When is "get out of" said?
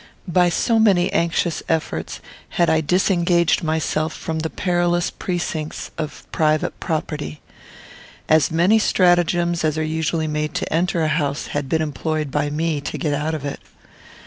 12.97-13.45